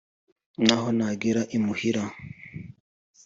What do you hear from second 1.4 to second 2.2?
i muhira